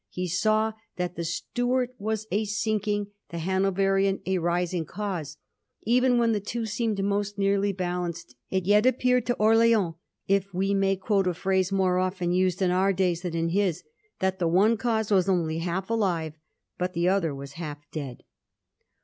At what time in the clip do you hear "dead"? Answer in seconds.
17.91-18.23